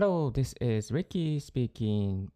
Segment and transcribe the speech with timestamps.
[0.00, 2.28] Hello, this is Ricky speaking.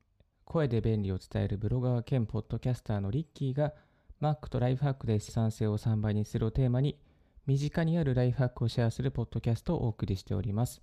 [0.45, 3.73] 声で便利を伝えるブロガー兼ポッドキャスターのリッキーが
[4.21, 6.99] Mac とライフハックで資産性を3倍にするをテーマに
[7.47, 10.83] 身近にあるライフハックをシェアするポッドキャストをお送りしております。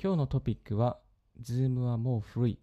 [0.00, 1.00] 今日のトピックは
[1.42, 2.60] Zoom はもう古い。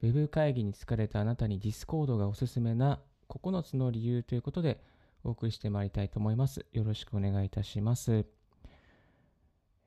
[0.00, 4.80] Web 会議に疲れたあなたに Discord がおすすめな9つの理由ということで
[5.24, 6.64] お送りしてまいりたいと思います。
[6.72, 8.26] よろしくお願いいたします。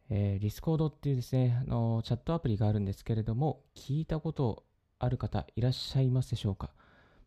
[0.10, 4.63] えー、Discord っていうですね、あのチャットアプリがあるんですけれども、聞いたこと
[4.98, 6.72] ある方いらっしゃいますでしょうか？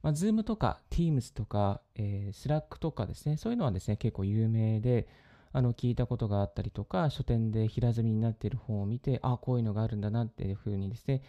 [0.03, 5.07] まあ、Zoom とか Teams とか、えー、Slack とかですね、そういうのはですね、結構有名で、
[5.55, 11.23] あの聞いたことがあったりとか、書店で平積みになっている本を見て、あ、こういうのがあるんだなっていうふうにですね、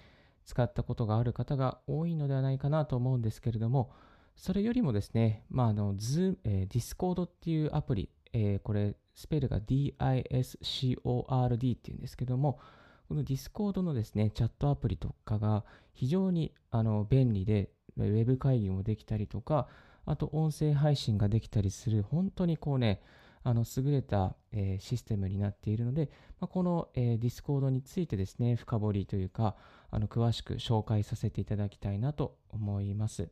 [0.46, 3.92] 使ったことがある方が多いのではないかなと思うんですけれども、
[4.36, 12.60] それよりもですね、まあ、あの、ズ、えー、Discord っていうアプリ、えー、これ、スペルが DISCORD っていうんですけども、
[13.08, 19.68] この Discord のですね、チャットアプリとかが非常にあの便利で、ウェブ会議もできたりとか、
[20.06, 23.02] あと音声配信ができたりする、本当にこうね、
[23.44, 29.56] あの優れた、えー、システムになっているので、まあ、この、えー、Discord についてですね、深掘りというか、
[29.92, 33.30] あの詳しく紹介させていただきたいなと思います。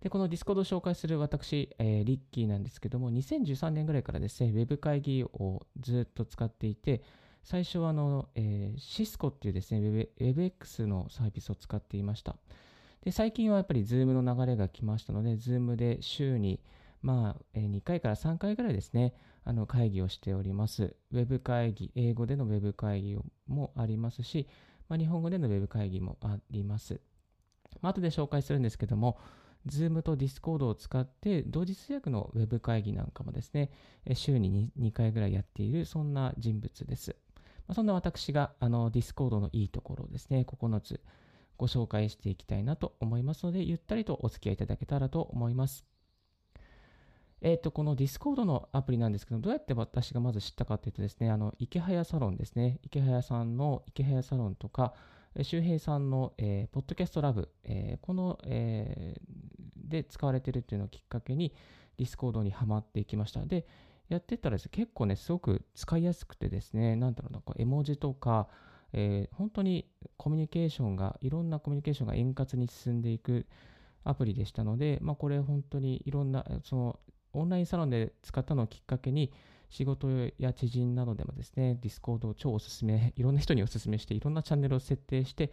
[0.00, 7.02] で、この Discord を紹介する私、えー、リッキーなんですけども、2013年ぐらいからですね、Web 会議をずっと使っていて、
[7.42, 9.80] 最初はあの、えー、シスコっていうですね、
[10.20, 12.36] WebX のサービスを使っていました。
[13.02, 16.60] で、最近はやっぱり Zoom の流れが来ましたので、Zoom で週に、
[17.02, 20.94] まあ、2回から3回ぐらいですね、あの会議をしております。
[21.12, 24.46] Web 会議、英語での Web 会議もありますし、
[24.88, 27.00] まあ、日本語での Web 会議もあります。
[27.80, 29.18] まあ、後で紹介するんですけども、
[29.66, 33.70] Zoom と Discord を使って同時通訳の Web 会議なんかもですね、
[34.14, 37.16] 週に 2, 回ぐらいやっている、そんな人物です。
[37.66, 41.00] ま、そんな私があの Discord のいいところをですね、9つ
[41.56, 45.84] ご紹介していきたいなと思いますので、ゆったりとお付き合いいただけたらと思います。
[47.40, 52.80] えっ、ー、と、この Discord のアプリなんですけど、どうやって私がまず知ったかというとですね、あの、池早サロンですね。
[52.82, 54.94] 池早さんの池早サロンとか、
[55.42, 61.54] 周平さんの、えー、ポッドキャストラブ、えー、この、えー、で使われているというのをきっかけに、
[61.96, 63.44] Discord にはまっていきました。
[63.44, 63.66] で、
[64.08, 68.48] やってたらですね、結構ね、すごく使いやすくてですね、なんだろうな、こう絵文字とか、
[68.92, 73.46] えー、本当にコミュニケーションが、いろんなコミュニケーションが円滑に進んでいく
[74.04, 77.00] アプリでしたので、まあ、これ本当にいろんな、その
[77.32, 79.32] オンラインサロンで使ったのをきっかけに、
[79.70, 80.08] 仕事
[80.38, 85.52] や知人などでもですね、 Discord を超おすすめ、いろんな人におすすめして、いろんなチャンネルを設定して、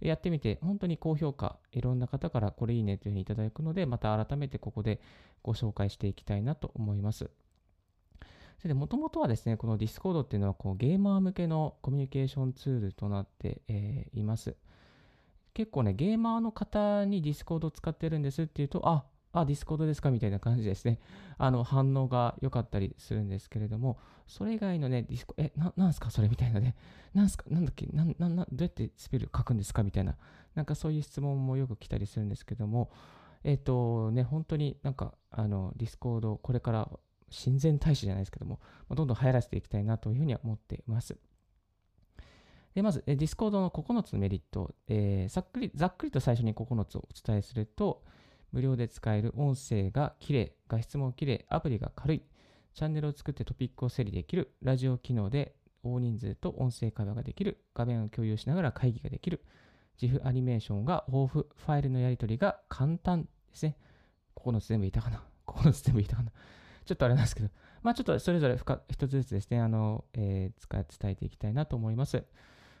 [0.00, 5.00] やってみて、本当に高評価、いろんな方からこれいいねというふうにいただくので、また改めてここで
[5.42, 7.30] ご紹介していきたいなと思います。
[8.58, 14.56] それで、もともとはですね、この Discord っていうのはこうゲーマー向けのコミュニケーションツールとなって、えー、います。
[15.54, 19.04] 結構ね、ゲーマーの方に Discord を使ってるんですっていうと、あ、
[19.40, 20.98] あ、 Discord ですかみたいな感じですね。
[21.38, 26.74] あの、反応が良かったりするんですけれども、それ以外のね、ディスコ、え、な、なんすかそれみたいなね。
[27.14, 30.16] なんすかなんだっけなん、なん、どうやってスペル書くんですかみたいな。
[30.54, 32.90] なんかそういう質問もよく来たりするんですけども、
[33.44, 36.90] えっ、ー、とね、本当になんか、あの、 Discord、これから
[37.30, 38.60] 親善大使じゃないですけども、
[38.90, 41.16] どんどん流行らせていきたいなというふうには思っています。
[42.74, 48.02] で、まず、 Discord の9つのメリット、えー、ざっくり、ざっくりと最初に9つをお伝えすると、
[48.52, 52.22] 無料で使える音声が綺麗、画質も綺麗、アプリが軽い、
[52.74, 59.42] チャンネルを作ってトピックを整理できる、ラジオ機能で大人数と音声会話ができる、画面を共有しながら会議ができる、
[60.00, 63.76] 自負アニメーションが豊富、ファイルのやり取りが簡単ですね。
[64.36, 66.32] 9つ全部言ったかな ?9 つ全部言ったかな。
[66.84, 67.48] ちょっとあれなんですけど、
[67.82, 68.58] まあちょっとそれぞれ
[68.90, 72.24] 一つずつですね、あの、えー、伝えていきたいなと思います。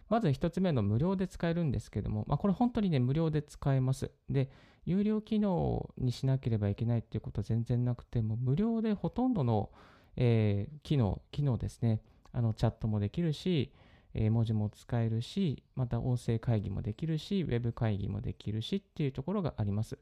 [0.08, 4.10] まず1つ目の無料で使えるんですけども、まあ、これ本当にね、無料で使えます。
[4.30, 4.50] で、
[4.86, 9.70] 有料機能にしなければいけないっていうことは全然なくて、も無料でほとんどの、
[10.16, 12.00] えー、機能、機能ですね、
[12.32, 13.72] あのチャットもできるし、
[14.14, 19.98] えー、文字も使えるし、また音声会議もできるし、ウェブ会議もできるしっていうところがあります。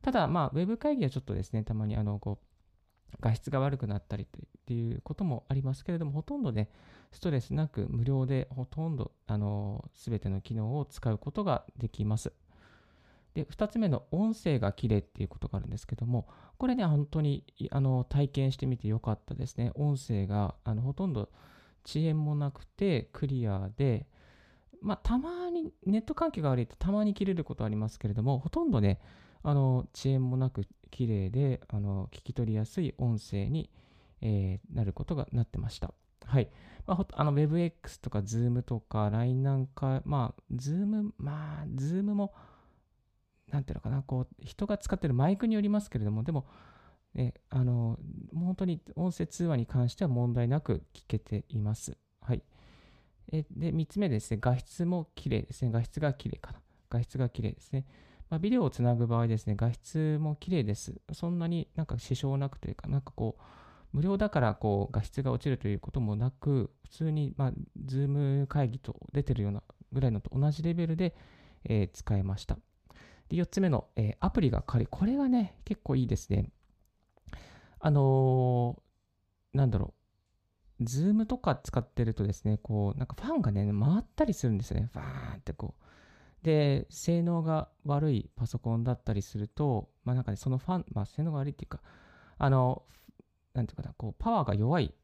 [0.00, 4.26] ただ、まあ、ウェブ会議はちょっとですね、たまにあの、こう、画質が悪くなったりっ
[4.66, 6.70] ていうこともありますけれども、ほとんどね、
[7.12, 12.32] ストレスなく無料でほとんど、あの、すべての機能を使うことができます。
[13.34, 19.72] で、2つ目の音声が綺麗っていうことがあるんですけども、これね、本当にあの体験してみてよかったですね。
[19.74, 21.28] 音声があのほとんど
[21.84, 24.06] 遅延もなくてクリアで、
[24.80, 29.00] まあ、たまにネット環境が悪いとたまに切れることありますけれども、ほとんどね、
[29.42, 33.70] あの遅延もなく綺麗であの聞き取りやすい音声に、
[34.20, 35.94] えー、なることがなってました。
[36.24, 36.48] はい。
[36.86, 42.32] まあ、あの WebX とか Zoom とか LINE なんか、まあ、Zoom、まあ、Zoom も、
[43.52, 46.46] なんていうのかな、こう、人が使ってるマイクによりますけれども、でも、
[47.14, 47.98] ね、あの、
[48.32, 51.96] もう本当に音声通話に関しては問題なく聞けています。
[52.22, 52.42] はい。
[53.30, 55.70] えで、3つ目ですね、画質も綺麗ですね。
[55.70, 56.60] 画質が綺麗かな。
[56.88, 57.84] 画質が綺麗ですね。
[58.30, 61.00] まあ、ビデオをつなぐ場合ですね、画質も綺麗です。
[61.12, 63.42] そんなになんか支障なくというか、なんかこう、
[63.92, 67.52] 無料だからこう画質が落ちるということもなく、普通に、まあ、
[67.84, 69.62] ズーム会議と出てるような
[69.92, 71.14] ぐらいのと同じレベルで、
[71.64, 72.56] えー、使えました。
[73.32, 74.86] で、4つ目の、えー、アプリが軽い。
[74.86, 76.50] これがね、結構いいですね。
[77.80, 79.94] あのー、なんだろ
[80.80, 80.84] う。
[80.84, 84.90] Zoom とか使ってるとですね、こう、なんかファンがね、回ったりするんですよね。
[84.92, 86.44] バーンってこう。
[86.44, 91.80] で、性能が悪いパソコンだったりすると、まあなんかね、そのファン、まあ性能が悪いっていうか、
[92.36, 92.82] あの、
[93.54, 94.94] なんていうかな、こう、パワーが弱い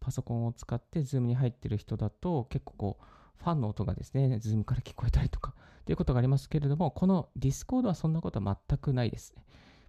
[0.00, 3.04] パソコンを使って、 Zoom に入ってる人だと、結構こう、
[3.38, 5.54] ファンの音がですね、 Zoom から聞こえたりとか、
[5.84, 9.44] ということがありますけれども、この Discord はそんなことは全くないですね。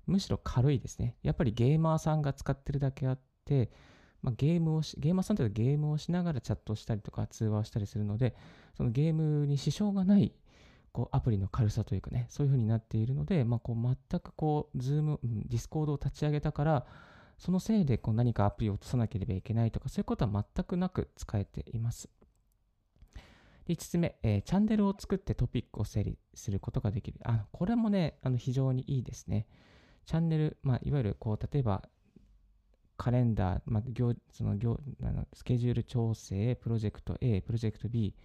[0.06, 1.16] むしろ軽いですね。
[1.24, 3.72] やっぱりゲーマーさんが使ってるだけあって、
[4.22, 8.36] まあ、ゲームをし、ゲーマーさんというとゲームをしながらチャットしたりとか通話をしたりするので、
[8.76, 10.34] そのゲームに支障がない
[10.98, 16.86] こうアプリの軽さというかね、そういう風になっているので、まあ、こう全くこう、 Zoom、Discord を立ち上げたから、
[17.38, 22.10] そのせいでこう何かアプリを落とさなければいけないとか、そういうことは全くなく使えています。
[23.68, 27.20] 5つ目、えー、チャンネルを作ってトピックを整理することができる。
[27.24, 29.48] あこれもね、あの非常にいいですね。
[30.06, 31.84] チャンネル、まあ、いわゆるこう、例えば、
[32.98, 38.16] カレンダー、まあ、行その行あのスケジュール調整、プロジェクト A、プロジェクト B、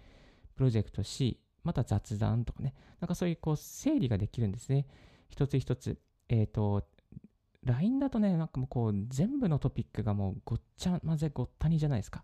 [0.55, 4.87] プロジェクト C、また雑談とかね、なんかそういうこう整理ができるんですね。
[5.29, 5.99] 一つ一つ。
[6.29, 6.83] えっ、ー、と、
[7.63, 12.23] LINE だとね、なんかもうこう全部のトピックがもうごっちゃ混ぜごったにじゃないですか。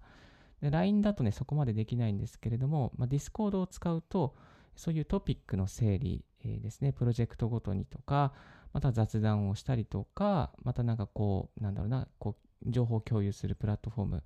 [0.62, 4.36] で LINE だとね、そこまでできないんですけれども、まあ、Discord を使うと、
[4.76, 8.34] そういうトピックの整理、えー、ですね、プロジェクトごとにとか、
[8.74, 12.36] また雑談をしたりとか、またなんかこう、なんだろうな、こ
[12.66, 14.24] う、情報共有するプラットフォーム、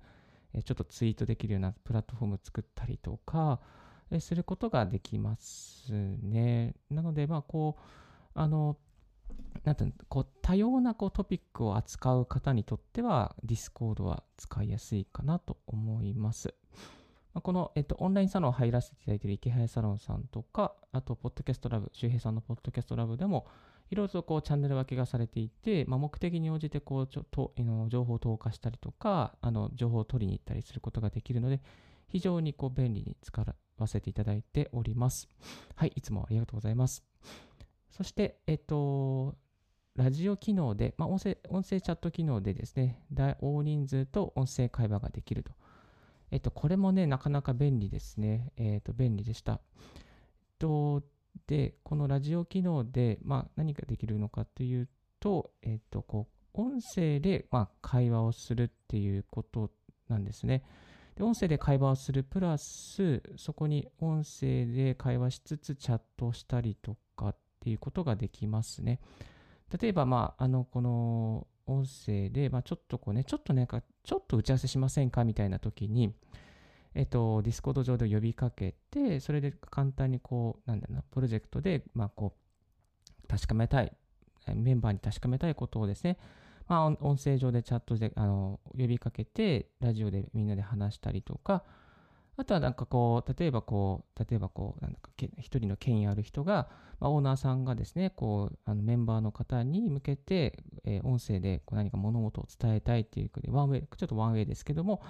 [0.52, 3.60] えー、ちょっとツイートできるようなプラットフォーム作ったりとか
[4.10, 6.74] え、することができますね。
[6.90, 7.82] なので、まあ、こう、
[8.34, 8.76] あの、
[9.64, 16.54] なんて、こう、多様なこうトピックを扱う方にとっては、Discord は使いやすいかなと思います。
[17.32, 23.46] この、えっと、オンラインサロン入らせていただいている池早サロンさんとか、あと、ポッドキャストラブ、周平さんのポッドキャストラブでも、
[23.90, 27.52] いろいろとこうチャンネル分けがされていて、まあ、目的に応じてこうちょと
[27.88, 31.60] 情報を投下したりとか、あの情報を取りに行ったりすることができるので、
[32.08, 33.44] 非常にこう便利に使
[33.78, 35.28] わせていただいております。
[35.74, 37.04] はい、いつもありがとうございます。
[37.96, 39.36] そして、えっと、
[39.94, 42.98] ラジオ機能で、まあ、音声、音声チャット機能でですね、
[43.40, 45.52] 大人数と音声会話ができると。
[46.32, 48.52] えっと、これもね、なかなか便利ですね。
[48.56, 49.52] えっと、便利でした。
[49.52, 49.58] えっ
[50.58, 51.04] と、
[51.46, 54.88] で、このラジオ機能で、まあ、何ができるのかという
[55.20, 59.70] と、えっと、こう、音声で、まあ、会話をするっていうこと
[60.08, 60.64] なんですね。
[61.14, 69.00] で、音声で会話をするプラス、そこに音声で会話しつつチャットしたりとかっていうことができますね。
[69.80, 73.66] 例えば、まあ、あの、この音声で、まあ、ちょっとこうね、ちょっとね、
[74.02, 76.14] ちょっと打ち合わせしませんかみたいな時に、
[76.94, 83.92] えっと、 Discord 上で呼びかけて、それで簡単にこう、なんだろうな、プロジェクトで、まあ、こう、確かめたい、
[84.54, 86.18] メンバーに確かめたいことをですね、
[86.68, 91.64] まあ、音声上でチャットであの呼びかけて、ラジオでみんなで話したりとか、
[92.36, 105.00] あとはなんかこう、例えばこう、例えばこう、なんだか一人の権威ある人が、まあ、オーナーさんがですね、こう、あのメンバーの方に向けて、えー、音声でこう何か物事を伝えたいっていうことで、ワンウェイ、ちょっとワンウェイですけども、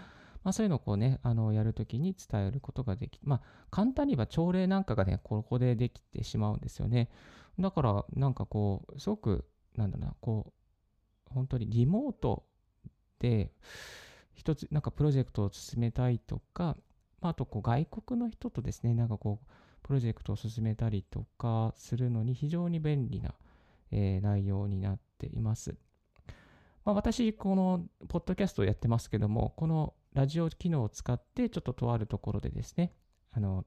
[0.43, 3.41] まあ、そういうのをこうね、あのやるときに伝えることができ、まあ、
[3.71, 7.09] 簡単に言えば朝礼なんかがね、ここでできてしまうんですよね。
[7.59, 10.53] だから、なんかこう、すごく、なんだろうな、こ
[11.31, 12.45] う、本当にリモート
[13.19, 13.51] で
[14.35, 16.77] 一つなんかプロジェクトを進めたいとか、
[17.25, 19.47] まあ、とこう外国の人とですね、なんかこう、
[19.83, 23.35] プロジェクトを進めたりとかするのに非常に便利な、
[23.91, 25.75] えー、内容になっています。
[26.85, 32.93] まあ、私、このポッドキャストをやってますけども、このラジオ機能を使って、ちょっととあるところでですね、
[33.33, 33.65] あの、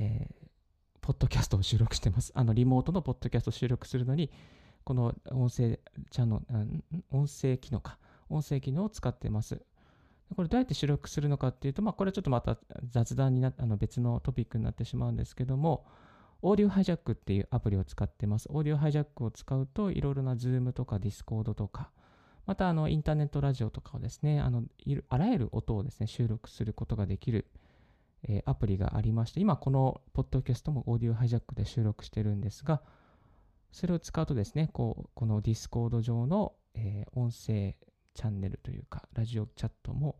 [0.00, 0.48] えー、
[1.02, 2.32] ポッドキャストを収録してます。
[2.34, 4.30] あの、リモートのポッドキャストを収録するのに、
[4.82, 5.78] この音声
[6.10, 7.98] チャンネル、音声機能か、
[8.30, 9.60] 音声機能を使ってます。
[10.36, 12.58] これどうやって収録するのかっていうと、まあ、これはちょっとまた
[12.90, 15.86] 雑談になあの別のトピックになってしまうんですけども、
[16.42, 18.48] オーディオハイジャックっていうアプリを使ってます。
[18.50, 21.90] オーディオハイジャックを使うと、いろいろな Zoom とか Discord とか、
[22.46, 24.64] また、あの、インターネットラジオとかをですね、あの、
[25.08, 27.46] あらゆる音をですね、収録することができる、
[28.22, 32.80] えー、アプリがありまして、今、このポッドキャストも Audio Hijack で収録してるんですが、
[33.70, 37.76] それを使うとですね、こう、この Discord 上の、えー、音声
[38.18, 40.16] チャンネルというか、ラジオチャットも、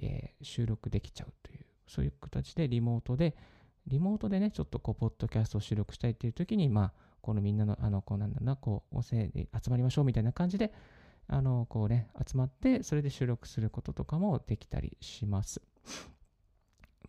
[0.00, 3.36] えー、収録できちゃうという、そういう形でリモートで、
[3.86, 10.72] リモートでね、ちょっとこう、ポッドキャストを収録したいっていう時に、まあ、このみんなの、あの、こうなんだろうな、こう、音声で集まりましょうみたいな感じで、
[11.28, 15.62] あの、こうね、集まって、それで収録することとかもできたりします。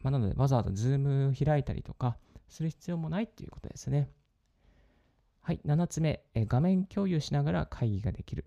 [0.04, 2.18] まあ、なので、わざわざズーム開いたりとか、
[2.50, 4.12] する必要もないっていうことですね。
[5.42, 8.46] はい、7つ目、え画面共有しながら会議ができる。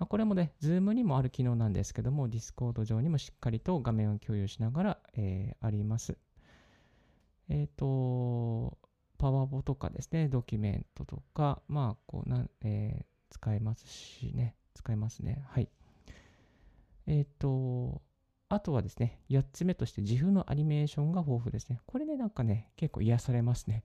[0.00, 6.16] まあ、これもね、Zoom にもある機能なんですけども、Discord 上にもしっかりと画面を共有しながら、えー、あります。
[7.50, 8.78] えっ、ー、と、
[9.18, 15.44] パワポとかですね、ドキュメントとか、まあ、こうな、えー、使えますしね、使えますね。
[15.50, 15.68] はい。
[17.06, 18.00] えっ、ー、と、
[18.48, 21.78] あとはですね、8つ目として GIF のアニメーションが豊富ですね。
[21.84, 23.84] これね、なんかね、結構癒されますね。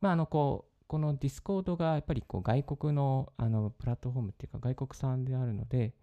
[0.00, 5.94] まあ、あの、こう、この Discord がやっぱりこう外国のあのプラットフォームっていうか外国産であるので、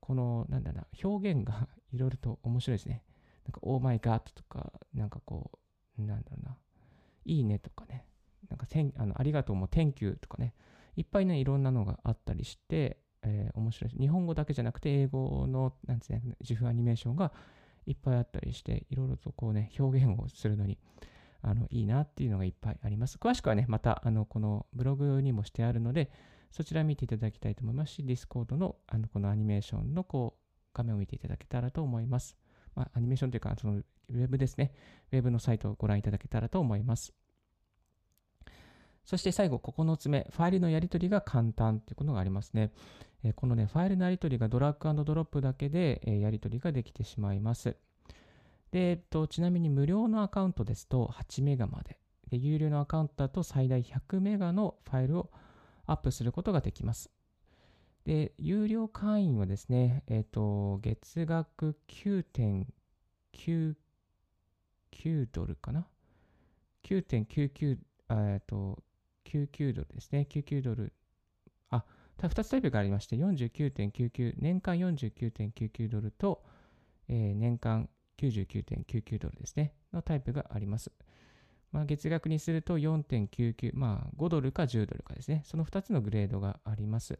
[0.00, 3.02] このなんだな、表現がいろいろと面白いですね。
[3.46, 5.52] なんか、 Oh my God とか、なんかこ
[5.98, 6.56] う、なんだろうな、
[7.24, 8.06] いいねとかね、
[8.48, 8.66] なんか、
[8.98, 10.54] あのありがとうも Thank you とかね、
[10.96, 14.00] いっぱいね、いろんなのがあったりして、えー、面白いです。
[14.00, 17.32] 日本語だけじゃなくて、英語の、なんつうね、自負アニメーションが
[17.86, 20.78] いっぱいあったりして、いろいろとこうね、表現をするのに、
[21.42, 23.18] あのいいなっていうのがいっぱいあります。
[23.18, 26.10] 詳しくはね、またあのこのブログにもしてあるので、
[26.50, 32.36] そちら見ていただきたいと思いますし、Discord のあのこのアニメーションのこう画面を見ていただけたらと思います。
[32.74, 34.72] まあ、アニメーションというか、そのウェブですね。
[35.12, 37.14] ウェブのサイトをご覧いただけたらと思います。
[39.04, 42.72] そして最後、9つ目、ファイルのやり取りが簡単ということがありますね。
[43.22, 47.76] えこのね、ファイルのやり取りがドラッグドロップだけで、えやり取りができてしまいます。
[48.70, 51.98] で、えっと、ちなみに無料のアカウントですと8メガまで。
[52.30, 55.30] で、有料のアカウントだと最大100メガのファイルを
[55.86, 57.10] アップすることができます。
[58.04, 63.76] で、有料会員はですね、えっと、月額9.99
[65.32, 65.86] ドルかな
[66.84, 67.78] ?9.99、
[68.10, 68.82] えっと、
[69.24, 70.26] 99ドルですね。
[70.30, 70.92] 99ドル。
[71.70, 71.84] あ、
[72.18, 76.44] 2つタイプがありまして、49.99、年間49.99ドルと、
[77.08, 80.92] えー、年間99.99ドルですね、のタイプがあります。
[81.72, 87.18] まあ、月額にすると4.99、まあ5ドルか10ドルかですね、その2つのグレードがあります。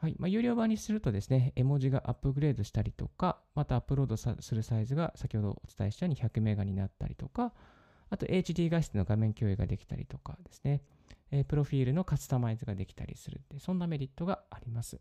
[0.00, 0.14] はい。
[0.18, 7.52] まあ、有料版にするとですね、絵文字がアップグレードしたりとか、またアップロードするサイズが先ほどお伝えしたように100メガになったりとか、
[8.10, 10.82] あと HD 画質の画面共有ができたりとかですね、
[11.30, 15.00] えー、プロフィールのカスタマイズができたりするって、そんなメリットがあります。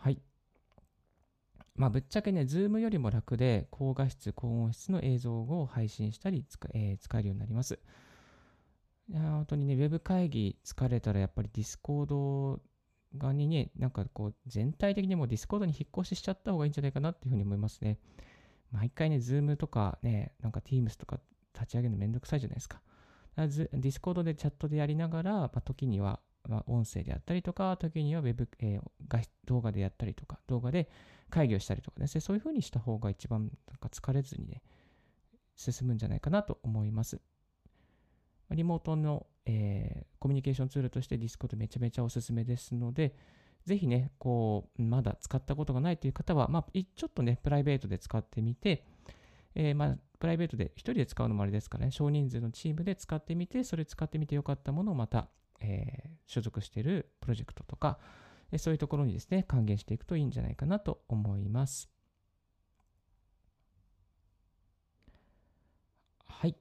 [0.00, 0.18] はい。
[1.74, 7.78] まあ、ぶっちゃけね、 Zoom よりも楽で、高画質、高音質の映像を配信したり使,、えー、使えるようになります。
[9.08, 12.60] いや本当にね、ウェブ会議疲れたらやっぱり Discord
[13.16, 17.98] 側にね、なんかこう、全体的にも Discord に引っ越ししちゃった方がいいんじゃないかなっていうふうに思いますね。
[18.70, 21.20] 毎回ね、 Zoom とかね、なんか Teams とか
[21.54, 22.80] 立ち上げるのめんどくさいじゃないですか。
[23.36, 30.90] Discord でチャットでやりながら、まあ、時には、まあ、音声であったりとか、時にはウェブ、えー、動画でやったりとか、動画で
[31.32, 34.62] 会議をしたりとかですね、そういうふうにした方が一番なんか疲れずにね、
[35.56, 37.20] 進むんじゃないかなと思います。
[38.50, 43.16] リモートの、えー、コミュニケーションツールとして Discord めちゃめちゃおすすめですので、
[43.64, 48.84] ぜひね、こう、まだ使ったことがないという方は、まあ、ちょっとね、プライベートで使ってみて、
[49.54, 55.28] えー、まあ、プライベートで1人で使うのもあれですからね、少人数のチームで使ってみて、それ使ってみてよかったものをまた、
[55.60, 57.98] えー、所属しているプロジェクトとか、
[58.58, 61.88] そういうところにですね、還元していくといいんじゃないかなと思います。
[66.26, 66.56] はい。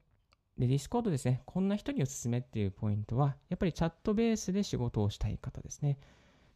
[0.58, 6.00] で、 Discord ですね、こんな人におすすめっていうポイントは、やっぱりチャットベースで仕事をしたい方ですね。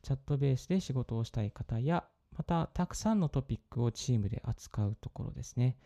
[0.03, 5.77] チャットベースで仕事をしたい方や、また、たくさんのトピックをチームで扱うところですね。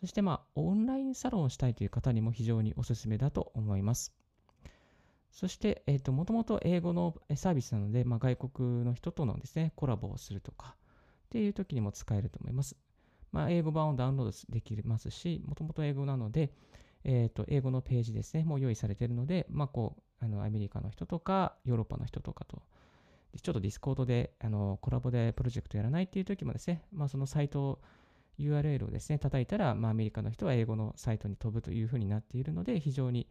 [0.00, 4.14] そして、まあ、オンラインサロンをしたいという方にも非常におすすめだと思います。
[5.30, 10.76] そして、えっ、ー、と、もともと英語のサービスなので、まあ、外国の人とのですね、コラボをするとか、
[11.26, 12.76] っていう時にも使えると思います。
[13.32, 16.52] まあ、英語版をダウンロードできますし、もともと英語なので、
[17.04, 22.62] え、ー、と、英語のページですね、もう用意されているので、まあ、こう、あの、アメリカの人とか、ヨーロッパの人とかと、
[23.40, 27.80] ちょっとディスコードで、あの、コラボでプロジェクトやらないっていう時もですね、まあ、そのサイト
[28.38, 33.28] URL をですね、叩いたら、まあ、アメリカの人は英語のサイトに飛ぶというふうになっているので、非常に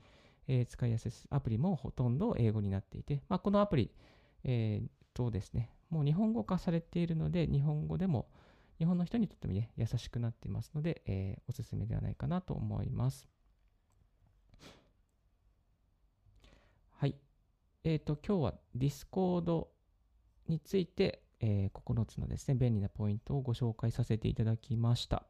[0.50, 1.12] えー、使いやすい。
[1.30, 3.92] アプリもほとんど英語になっていて、まあ、このアプリ、
[4.44, 8.28] えー、とですね、もう日本語化されているので、日本語でも、
[8.80, 13.30] 日本の人にとってもね、優しくなっていますので、えー、おすすめではないかなと思います。
[16.98, 17.16] はい。
[17.84, 19.68] えっ、ー、と、今日は Discord
[20.48, 25.28] について、えー、9つのですね、便利なポイントをご紹介させていただきました。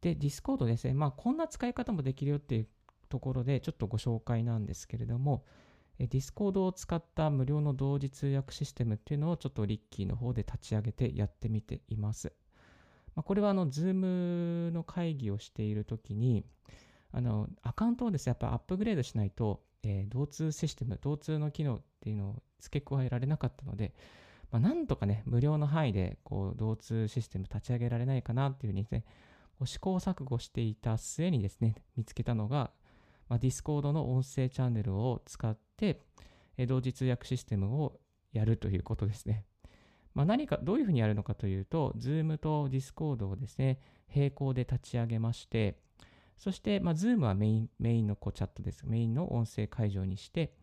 [0.00, 2.68] で、Discord ですね、まあ、こんな使い方もできるよっていう
[3.06, 5.44] ところで、ちょっとご紹介なんですけれども、
[5.98, 12.32] Discord を使った無料の同時通訳システムっていうのをちょっとリッキーの方で立ち上げてやってみています。
[13.14, 16.44] まあ、これはあの Zoom の会議をしているときに、
[17.12, 23.94] あのアカウントをですね、やっぱアップグレードしないと、えー、同通システム、同通の機能っていうのを付け加えられなかったので、
[24.50, 29.04] まあ、なんとかね、無料の範囲でこう同通システム立ち上げられないかなっていうふうにですね、
[29.64, 32.70] 試行錯誤していた末にですね、見つけたのが、
[33.28, 36.02] まあ、Discord の音声チャンネルを使って、
[36.56, 38.00] え同時通訳システムを
[38.32, 39.44] やるということですね。
[40.14, 43.80] まあ、何か、どういうふうにやるのかというと、Zoom と Discord をですね、
[44.14, 45.78] 並行で立ち上げまして、
[46.38, 48.86] そして、まあ、Zoom はメインメインのこうチャットです。
[48.86, 50.54] メインの音声会場にして、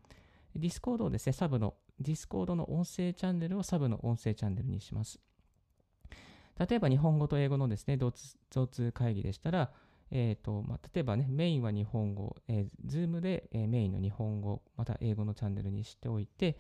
[0.58, 5.20] Discord をですね、サブの、Discord の音声チャンネルをサブの音声チャンネルにします。
[6.58, 9.72] 例えば日本語と英語のですね、同通会議でしたら、
[10.12, 16.58] えーとまあ、例えばね、メインは日本語、えー、Zoom で、えー、メインの日本語、また英語のチャンネルにしておいて、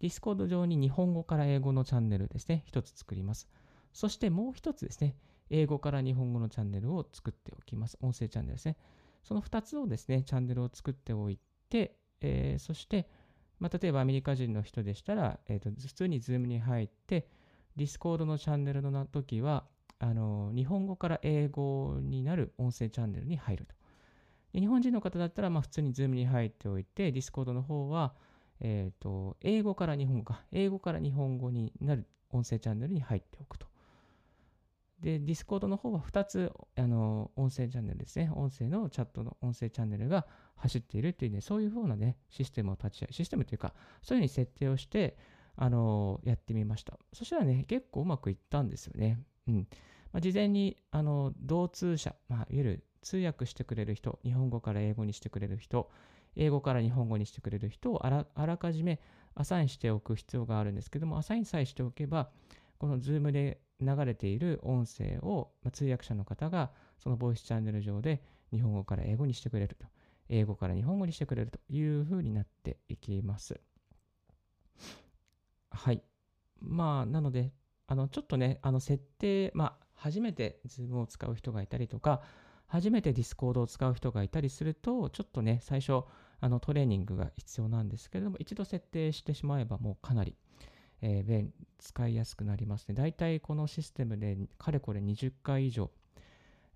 [0.00, 3.48] Discord 上に日本語から英語のチャンネルですね、一つ作ります。
[3.92, 5.16] そしてもう一つですね、
[5.50, 7.98] 英語から日本語のチャンネルを作っておきます。
[8.00, 8.76] 音声チャンネルですね。
[9.22, 13.08] その2つをですね、チャンネルを作っておいて、えー、そして、
[13.58, 17.28] まあ、例えばアメリカ人の人でしたら、えーと、普通に Zoom に入って、
[17.76, 19.64] Discord のチャンネルの時は、
[20.04, 23.74] あの日本語から英語になる音声チャンネルに入ると。
[24.52, 28.14] で日本人の方だったら、まあ、普通に Zoom に入っておいて、Discord の方は、
[28.60, 33.66] えーと、英語から日本語か、英語から日本語になる音声チャンネルに入っておくと。
[35.00, 38.30] で、Discord の方は2つあの音声チャンネルですね。
[38.34, 45.16] 音声のチャットの音声チャンネルが走っているというね、そういうふうなね、システムを立ち上げ、システムというか、そういうふうに設定をして、
[45.56, 46.98] あのやってみました。
[47.14, 49.18] そしたらね、結構うまくいったんですよね。
[49.48, 49.68] うん。
[50.12, 55.90] まあ、事前に、あの、同通者、まあ、いわゆる通訳してくれる人、日本語から英語にしてくれる人、
[56.36, 59.00] 英語から日本語にしてくれる人をあらあらかじめ
[59.36, 62.30] アサインしておく必要があるんですけども、アサインさえしておけば、
[62.78, 69.86] この Zoom で流れている音声を、まあ、通訳者の方がそのボイスチャンネル上で日本語から英語にしてくれると。
[70.28, 73.60] 英語から日本語にしてくれるというふうになっていきます。
[75.70, 76.02] はい。
[76.60, 77.52] まあ、なので、
[77.86, 82.22] あの、ちょっとね、あの、設定、まあ、初めて Zoom を使う人がいたりとか、
[82.66, 86.04] 初めて Discord を使う人がいたりすると、ちょっとね、最初、
[86.40, 90.36] あのトレーニングが必要なんですけれども、一度設定してしまえばもうかなり、
[91.00, 92.94] えー、便使いやすくなりますね。
[92.94, 95.90] だいたいこのシステムでかれこれ20回以上、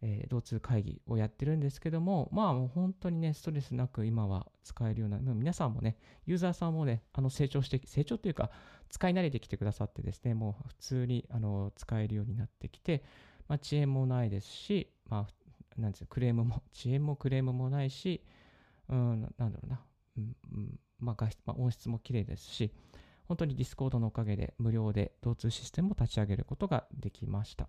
[0.03, 8.51] えー、同通会議をやってるんですけども、まあもう本当にね、ストレスなく今は使えるような、皆さんもね、ユーザーさんもね、あの成長して、成長というか、
[8.91, 13.03] 使い慣れてきてくださってですね、もう普通にあの使えるようになってきて、
[13.49, 18.23] まあ、遅延もないですし、まあ、なんですクレームも、遅延もクレームもないし、
[18.89, 19.81] うん、なんだろうな、
[20.17, 22.73] うんまあ画質まあ、音質も綺麗ですし、
[23.27, 27.69] 本当に Discord のおかげで無料で同通システムを立ち上げることができました。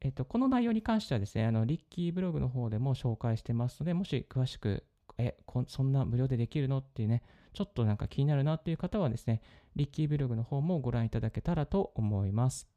[0.00, 4.84] えっと、この内容に関してはですね、あの、リッキーブログの方でも紹介してますので、もし詳しく、
[5.18, 9.42] え、そんな無料でできるのっていうね、ちょっとなんか気になるなっていう方はですね、
[9.74, 12.68] リッキーブログの方もご覧いただけたらと思います。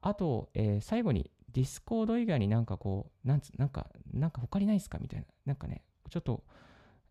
[0.00, 5.26] あと、えー、最後に、ディスコード以外になんかこう、なんつ、なんか、なんか他にないですかみたいな。
[5.44, 6.44] なんかね、ちょっと、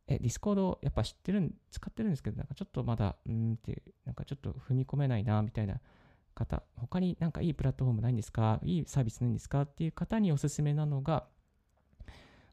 [0.07, 5.79] え、ディスコードやっぱ知ってるん、使ってるんですけど、なんかちょっとまだ、うんって、なんかちょっと踏み込めないな、みたいな
[6.33, 8.59] 方、他になんかいいプラットフォームないんですか？
[8.63, 9.61] いいサービスないんですか？
[9.61, 11.27] っていう方におすすめなのが、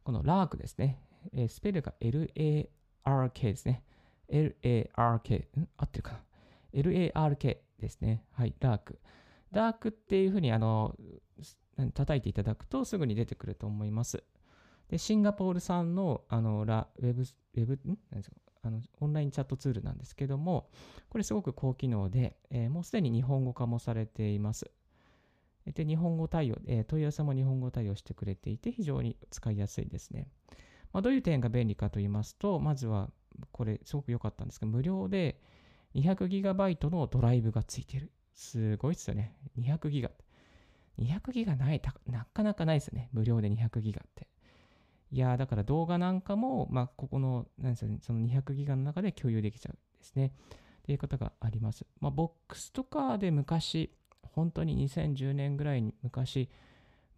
[0.05, 0.99] この LARK ですね。
[1.33, 2.69] えー、スペルが LARK
[3.43, 3.83] ですね。
[4.31, 5.69] LARK、ん？
[5.77, 6.21] 合ってるかな
[6.75, 8.25] ?LARK ですね。
[8.33, 8.97] はい、LARK。
[9.53, 10.95] ラークっていうふうにあの
[11.95, 14.23] 叩いていただくとすぐに出てくると思います。
[14.91, 17.99] で、シンガポール産のあのラウェブ、ウェブ、ん？
[18.11, 18.37] 何ですか？
[18.63, 20.71] あのオンラインチャットツールなんですけども、
[21.09, 24.71] これすごく高機能で、えー、もうすでに日本語化もされています。
[25.67, 30.29] で、日本語対応、えー、問い合わせも日本語対応してくれていて、非常に使いやすいですね。
[30.93, 33.11] まあ、どういう点が便利かと言いますと、まずは、
[33.53, 35.41] これすごく良かったんですけど、無料で
[35.95, 38.13] 200GB のドライブがついてる。
[38.35, 39.37] すごいですよね。
[39.59, 40.11] 200ギガ。
[40.99, 43.11] 200ギガない、なかなかないですね。
[43.13, 44.29] 無料で200ギガって。
[45.11, 50.27] いやだから動画なんかも、まあ、ここの、なんですね、その200ギガの中で共有できちゃうんですね。
[50.27, 50.31] っ
[50.83, 51.87] ていうことがあります。
[52.01, 53.91] まあ、ボックスとかで昔、
[54.23, 56.49] 本当に2010年ぐらいに昔、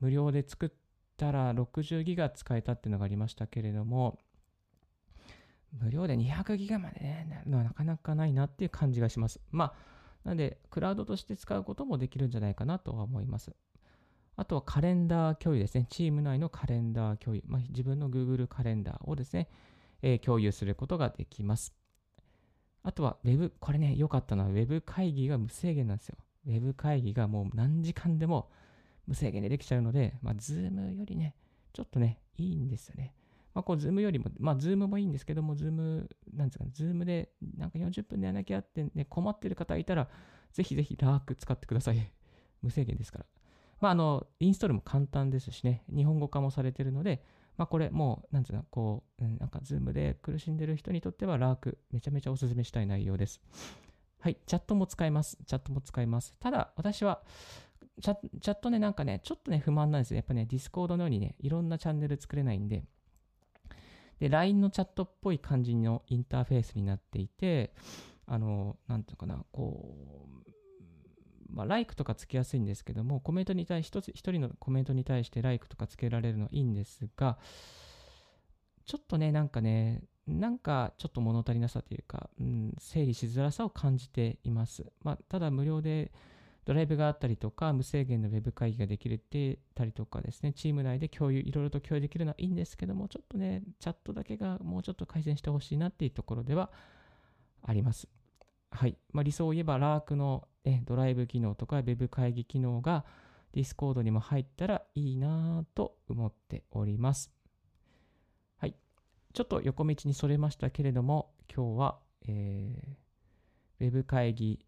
[0.01, 0.71] 無料で作っ
[1.17, 4.19] たら60ギガ使えたっていうのがありましたけれども、
[5.73, 9.41] 無料で200ギガまでね、なるのはなかなかないなっていう感じがします。
[9.51, 9.75] まあ、
[10.25, 13.55] なので、クラウドとして使うこともできるんじゃないかなとは思います。
[14.41, 15.87] あとはカレンダー共有ですね。
[15.91, 17.43] チーム内のカレンダー共有。
[17.47, 19.51] まあ、自分の Google カレンダーをですね、
[20.01, 21.75] えー、共有することができます。
[22.83, 26.17] あとは Web、これね、良かったのは Web 会議が無制限なんですよ。
[26.47, 28.51] Web 会議がもう何時間でも
[29.07, 31.37] 無制限でできちゃうので、まあ、Zoom よりね、
[31.75, 33.13] ちょっとね、いいんですよね。
[33.53, 40.09] まあ、こう、Zoom よりも、まあ、Zoom もいいんですけども、Zoom、なんですかね、Zoom でなんか40分でやらなきゃってね、困ってる方いたら、
[40.55, 42.11] ぜひぜひラーク使ってください。
[42.63, 43.27] 無制限ですから。
[43.81, 47.25] まあ、あの、インストールも簡単ですしね、日本語化もされてるので、
[47.57, 53.41] まあ、これもう、なんつうの、こう、うん、なんか、ズームで苦しんでる人にとっては、ラーク、めちゃめちゃおすすめしたい内容です。
[54.21, 55.39] はい、チャットも使えます。
[55.47, 56.35] チャットも使えます。
[56.41, 57.23] ただ、私は、
[58.01, 60.17] チャチャットね、なんかね、ちょっとね、不満なんですよ。
[60.17, 62.85] やっぱね、ディスコードのようにね、いろんなチャンネル作れないんで、
[64.21, 67.75] で、LINE のチャットっぽい感じのインターフェースになっていて、
[68.27, 70.51] あの、なんていうかな、こう、
[71.53, 77.39] まあ、ライクとかつけやすいんですけども、コメントに対し、一つ、一人のコメントに対してライクとかつけられるのいいんですが、
[78.85, 84.93] ちょっとね、なんかね、なんかちょっと物足りなさというか、うん、整理しづらさを感じています。
[85.03, 86.13] まあ、ただ無料で
[86.65, 96.71] ドライブがあったりとか、無制限のウェブ会議ができるってたりとかですね、チーム内で共有、いろいろと共有できるのはいいんですけども、ちょっとね、チャットだけがもうちょっと改善してほしいなっていうところでは
[97.63, 98.09] あります。
[98.71, 98.97] はい。
[99.13, 103.05] まあ、理想を言えば、ラークの、ね、ドライブ機能とか Web 会議機能が
[103.55, 107.31] Discord にも入ったらいいなと思っております。
[108.59, 108.75] はい。
[109.33, 114.65] ちょっと横道にそれましたけれども、今日は、えー、Web 会議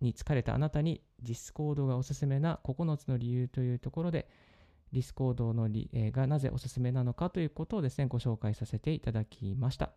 [0.00, 4.28] に疲れたあなたに Discord がおすすめな9つの理由というところで、
[4.92, 9.92] Discord のり、えー、がなぜおすすめなのかということをですね、ご紹介させていただきました。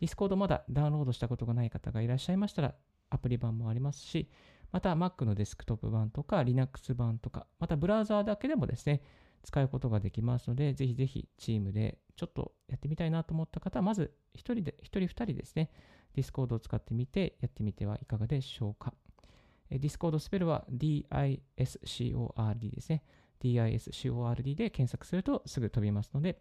[0.00, 2.74] Discord まだダウンロードしたことがない方がいらっしゃいましたら、
[3.10, 4.28] アプリ版もありますし、
[4.72, 9.02] また Mac のデスクトップ版とか Linux 版とか、またブラウザーだけでもですね、
[9.44, 15.70] 使うことができますので、ぜひぜひチームでちょっとやってみたいなと思った方は、まず1人で、1人2人ですね、
[16.16, 18.94] Discord を使ってみてやってみてはいかがでしょうか。
[19.70, 23.02] Discord スペルは DISCORD ですね。
[23.40, 26.40] DISCORD で検索するとすぐ飛びますので、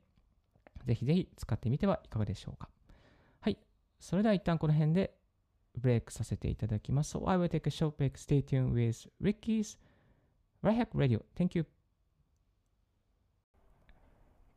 [0.85, 2.69] ぜひぜひ使ってみてはいかがでしょうか。
[3.41, 3.57] はい
[3.99, 5.15] それでは一旦この辺で
[5.76, 7.16] ブレイクさせていただきます。
[7.16, 8.18] So I will take a short break.
[8.18, 9.78] Stay tuned with Ricky's
[10.62, 11.22] Right Hack Radio.
[11.36, 11.64] Thank you.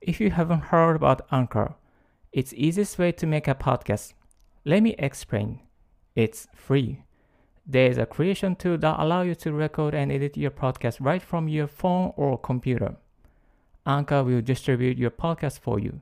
[0.02, 1.76] If you haven't heard about Anchor,
[2.32, 4.14] it's easiest way to make a podcast.
[4.66, 5.60] Let me explain.
[6.16, 7.04] It's free.
[7.66, 11.22] There is a creation tool that allow you to record and edit your podcast right
[11.22, 12.96] from your phone or computer.
[13.86, 16.02] Anchor will distribute your podcast for you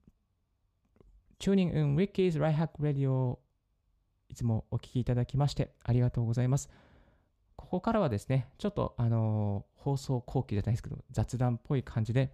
[1.41, 3.39] Tuning in Ricky's Right Hack Radio
[4.29, 6.69] いつもお聞きいただきましてありがとうございます。
[7.55, 12.31] ここからはですね、ちょっとあのー、放送後期じゃないですけど、雑談っぽい感じで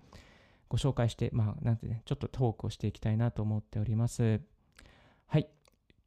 [0.67, 4.41] ご紹介して、まあ、なんてね、ちょっとトークをしていきたいなと思っております。
[5.27, 5.47] はい。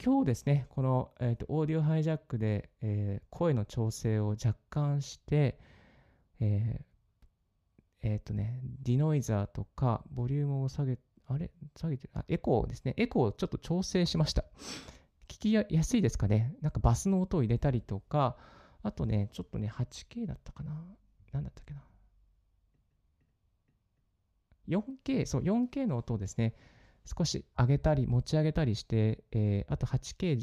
[0.05, 5.59] 今日ですね、この、えーと、オーディオハイジャックで、えー、声の調整を若干して、
[6.39, 11.51] えー、え、ー、とね、ディノイザーとか、ボリュームを下げてあれ？
[11.77, 12.11] 下げてる？
[12.15, 12.95] あ、エコーですね。
[12.97, 14.45] エコーをちょっと調整しました。
[15.29, 16.55] 聞きやすいですかね？
[16.61, 18.37] なんかバスの音を入れたりとか、
[18.83, 20.73] あとね、ちょっとね、8K だったかな。
[21.33, 21.83] 何だったっけな。
[24.69, 26.55] 4K、そう、4K の音をですね、
[27.05, 30.39] 少し上げたり、持ち上げたりして、えー、あと 8K、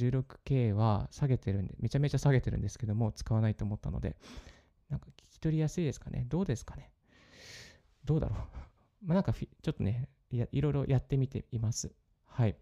[0.45, 4.17] 16K は下げてるんで、めちゃめちゃ下げてるんですけども、使わないと思ったので、
[4.89, 6.25] なんか聞き取りやすいですかね？
[6.27, 6.91] どうですかね？
[8.05, 8.39] どうだろう？
[9.05, 11.91] まあなんかちょっとね、やいろいろやってみています。
[12.25, 12.55] はい。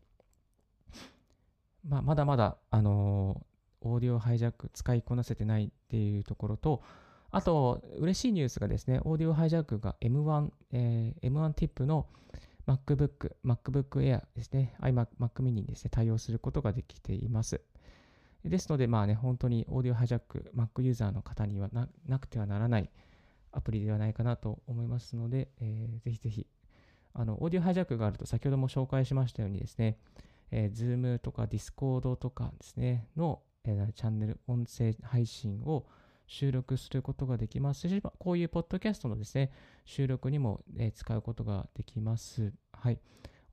[1.88, 6.82] まあ、まだまだ、あのー、オーディオハイジャック使いこなせてないっていうところと、
[7.32, 12.08] あと、嬉しいニュースがですね、オーディオハイジャックが M1、えー、M1 ティップの
[12.68, 17.62] MacBook、MacBook Air ですね、iMac Mac mini にですね、対応することができています。
[18.44, 21.70] ですので、まあね、本当にオーディオハイジャック、Mac ユーザーの方には
[22.08, 22.90] なくてはならない
[23.52, 26.48] アプリではないかなと思いますので、えー、ぜひぜひ、
[27.16, 29.98] あの、オーディオハイジャックがあると、先ほども紹介しましたようにですね、
[30.52, 35.86] えー、Zoom とか Discord とかですね、の、えー、チャンネル、音声配信を
[36.28, 39.52] 収録することができますし、こういうポッドキャストのですね、
[39.86, 42.54] 収録にも、えー、使うことができます。
[42.74, 43.00] はい。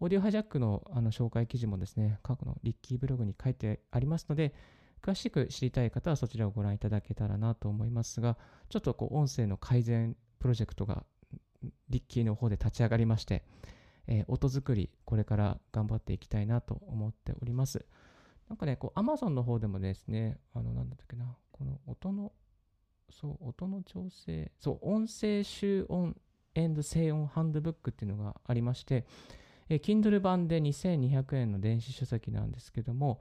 [0.01, 4.53] オーディオハイジャックのあの紹介記事もですね、過去のリッキーブログに書いてありますので、
[5.01, 8.37] 詳しく知りたい方はそちらをご覧いただけたらなと思いますが、
[8.69, 11.05] ちょっとこう音声の改善プロジェクトが
[11.89, 13.45] リッキーの方で立ち上がりまして、
[14.07, 17.85] えー、音作り、これから頑張っていきたいなと思っております。
[18.49, 22.33] なんかね、こう Amazon の方でもですね、あの、なんだっけな、この音の、
[23.11, 26.17] そう、音の調整、そう、音声集音
[26.55, 29.07] エンド静音ハンドブックっていうのがありまして、
[29.69, 33.21] えー、Kindle 版で2200円の電子書籍なんですけども、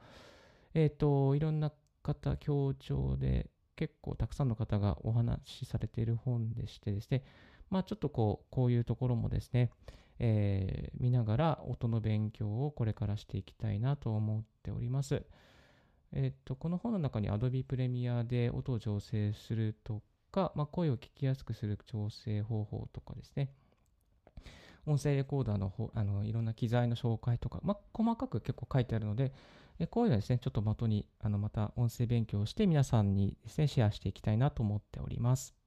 [0.73, 1.71] えっ、ー、と、いろんな
[2.03, 7.23] 方、協調で結構たくさんの方がお話しされている本でしてですね、
[7.71, 9.71] まあちょっとこう、こういうところもですね、
[10.19, 15.23] えー、見ながら音の勉強をこれからしていきたいなと思っております。
[16.13, 23.49] えっ、と、この本の中に Adobe Premiere で音を調整するとか、まあ、声を聞きやすくする調整方法とかですね、
[24.85, 29.33] 音声レコーダーのあのいろんな機材の紹介とか、まあ、細かく結構書いてあるので、
[29.79, 35.60] でこういうのですね、ちょっと的にあのまた音声勉強をして皆さんにですね、シェアしていきたいなと思っております。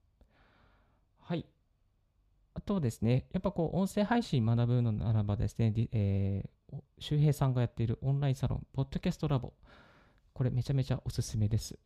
[2.54, 9.52] あとですね、やっぱこう、音声配信学ぶのならばですね、えー、周平さんがやっているオンラインサロン、ポッドキャストラボ。
[10.32, 11.78] これめちゃめちゃおすすめです。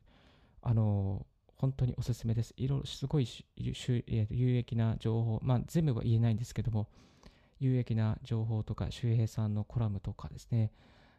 [0.62, 1.26] あの
[1.56, 2.54] 本当におすすめです。
[2.56, 6.88] いろいろすごい有益な情報、まあ全部は言えないんですけども、
[7.58, 10.72] 有益な情報とか、周平さんのコラムとかですね、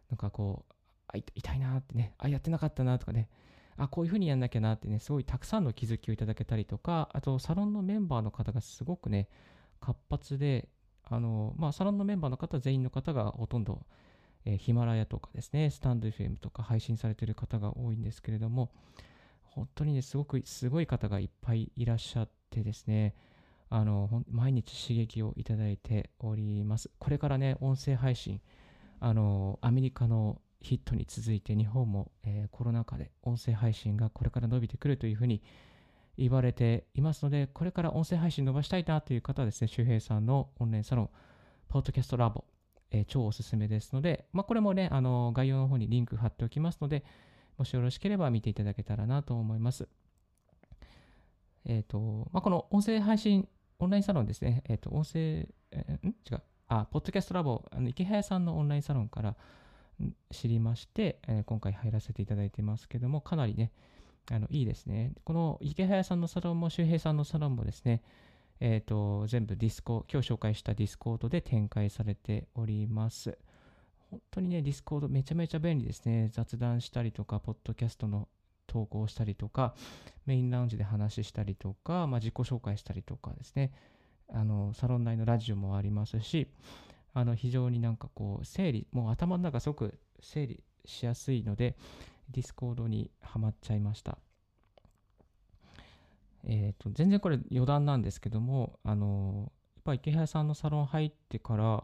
[0.09, 0.73] なんかこう、
[1.07, 3.29] あ、痛いなってね、あ、やってなかったなとかね、
[3.79, 9.29] あ、こういうふうにやんなきゃなってね、すごいたくさんの気づきをいただけたりとか、あと、サロンのメンバーの方がすごくね、
[9.79, 10.67] 活発で、
[11.05, 13.85] あの、まあ、サロンのメンバーの方全員の方がほとんど、
[14.43, 18.69] えー、ヒマラヤとかですね、スタンド FM とか配信されてる方が多いんですけれども、
[19.43, 23.15] 本当にね、すごく、すごい方がいっぱいいらっしゃってですね、
[23.69, 26.89] あの、毎日刺激をいただいております。
[26.99, 28.41] これからね、音声配信、
[28.99, 35.41] あの、アメリカのヒットに続いて日本も、えー、コロナ禍で音声配信がこれから伸びてくるというふうに
[36.17, 41.09] 言われていますので、これから音声配信伸ばしたいなという方はですね、周平さんのオンラインサロン、
[41.69, 42.43] ポッドキャストラボ、
[42.91, 47.05] えー、超おすすめですので、まあ、これもね、あの概要の方にリンク貼っておきますので、
[47.57, 49.87] もしよろしければ見ていただけたらなと思います。
[51.65, 53.47] えっ、ー、と、まあ、この音声配信、
[53.79, 55.19] オンラインサロンですね、えっ、と、音声、
[55.71, 56.15] えー、ん？
[56.29, 59.37] 違う、あ、ポッドキャストラボ、あの池早さんのオンラインサロンから、
[60.31, 63.71] 知りまして、えー、今回入らせていただいてますけども、かなりね、
[64.31, 65.13] あのいいですね。
[65.23, 68.01] この池早さんのサロンも周平さんのサロンもですね、
[68.59, 73.37] えっ、ー、と、全部ディスコ、今日紹介したディスコードで展開されております。
[74.11, 76.29] 本当にね、ディスコードめちゃめちゃ便利ですね。
[76.31, 78.27] 雑談したりとか、ポッドキャストの
[78.67, 79.73] 投稿したりとか、
[80.25, 83.71] メインラウンジで話したりとか、まあ、自己紹介したりとかですね、
[84.31, 86.47] あの、サロン内のラジオもありますし、
[87.13, 91.75] あの非常になんかこう整理、もう頭の中すごく整理しやすいので、
[92.29, 94.17] ディスコードにはまっちゃいました。
[96.43, 101.83] えっ、ー、と、全然これ余談なんですけども、あの、やっぱ池原さんのサロン入ってから、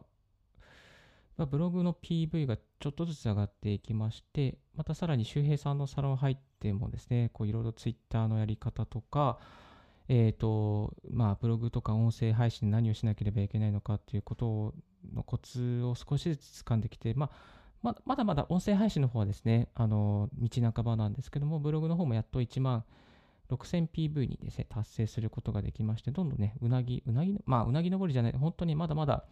[1.46, 9.40] ブログの PV がちょっとずつ上がっていきまして、またさらに周平さんのサロン入ってもですね、こういろいろ Twitter のやり方とか、
[10.08, 14.74] え、ー、と、まあ、ブログとか音声配信何をしなければいけないのかっていうこと
[15.14, 17.30] のコツを少しずつ掴んできて、ま
[17.84, 22.84] あ、まだまだ音声配信の方はですね、あの、道半ばなんですけども、ブログの方もやっと1万
[23.50, 29.26] 6000PV にですね、達成することができまして、どんどんね、うなぎ、うなぎ、まあ、うなぎ登りじゃない、本当にまだまだ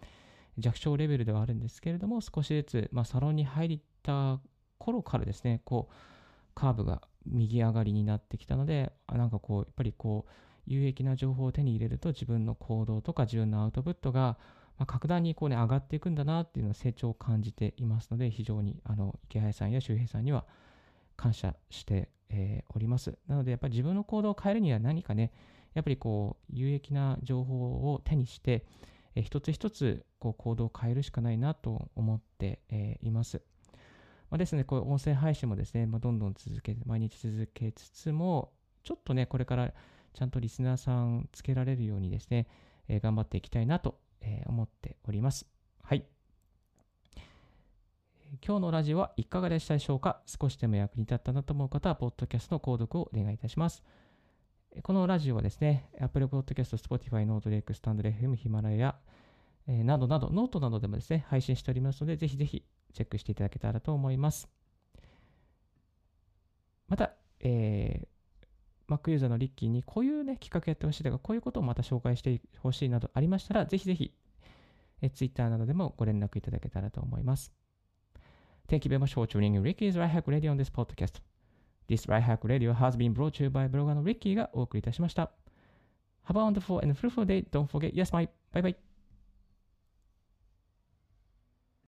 [0.58, 4.40] 弱小レベルではあるんですけれども、少しずつ、まあ、サロンに入った
[4.78, 5.94] 頃からですね、こう、
[6.54, 10.32] カーブが右上がりになってきたので、なんかこう、やっぱりこう、
[10.66, 14.38] 有益な情報を手に入れると自分の行動とか自分のアウトプットが、
[14.88, 20.46] 格段にこう、ね、上がっていくんだなっていうのを成長を感じていますので、非常にあの池原さんや周平さんには
[21.16, 22.10] 感謝して、
[22.74, 23.16] おります。
[23.28, 25.32] なので、やっぱり自分の行動を変えるには何かね、
[25.76, 28.66] やっぱりこう、有益な情報を手にして、
[29.16, 33.44] 一つ一つこう行動を変えるしかないなと思って、います。
[34.32, 38.52] まあ、ですね、こう音声配信もですね、どんどん続けて、毎日続けつつも、
[38.84, 39.74] ちょっとね、これから
[40.14, 42.48] ちゃんとリスナーさんつけられるようにですね、
[42.88, 45.46] えー、頑張っていきたいなとえー、思っております。
[45.84, 46.06] はい。
[48.46, 50.22] 今日のラジオはいかがでしたでしょうか？
[50.26, 53.84] 少しでも役に立ったなと思う方は、ポッドキャストの購読をお願いいたします。
[54.82, 58.96] このラジオはですね、Apple Podcast、Spotify、ノートレイク、スタンド FM、ヒマラヤ、
[59.68, 64.50] えー、などなど、ノートなどでもですね、配信しておりますので、ぜひぜひチェックしていただけたらと思います。
[66.88, 68.08] また、えー、
[68.96, 74.14] Mac ユーザーのリッキーにこういうね、企画やってほしいとか、こういうことをまた紹介してほしいなどありましたら、ぜひぜひ、
[75.02, 77.54] え、Twitter などでもご連絡いただけたらと思います。
[78.68, 81.22] Thank you very much for tuning in Ricky's Right Hack Radio on this podcast.
[81.88, 85.32] This Right Hack Radio has been brought to you by ブロガーのリッキーがお送りいたしました。
[86.26, 87.46] Have a wonderful and fruitful day.
[87.50, 88.30] Don't forget, yes, my.
[88.54, 88.93] Bye bye.